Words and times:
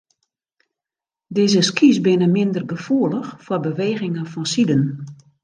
Dizze 1.37 1.61
skys 1.69 1.97
binne 2.05 2.27
minder 2.37 2.63
gefoelich 2.71 3.29
foar 3.43 3.63
bewegingen 3.67 4.25
fansiden. 4.33 4.83